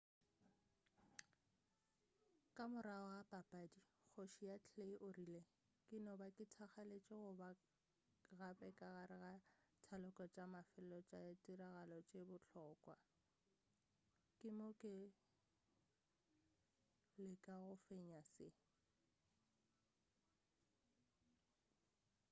ka 2.55 2.63
morago 2.73 3.07
ga 3.15 3.21
papadi 3.31 3.81
kgoši 4.09 4.43
ya 4.51 4.57
clay 4.69 4.93
o 5.05 5.07
rile 5.17 5.41
ke 5.85 5.95
no 6.05 6.13
ba 6.19 6.27
ke 6.35 6.43
thakgaletši 6.55 7.13
go 7.21 7.31
ba 7.39 7.49
gape 8.39 8.69
ka 8.79 8.87
gare 8.95 9.17
ga 9.23 9.33
taloko 9.87 10.23
tša 10.33 10.45
mafelelo 10.53 10.99
tša 11.07 11.17
dirtiragalo 11.25 11.97
tše 12.09 12.19
bohlokwa 12.29 12.95
ke 14.39 14.49
mo 14.57 14.67
go 14.79 14.93
leka 17.17 17.55
go 17.67 17.73
fenya 17.85 18.21
se 18.33 18.47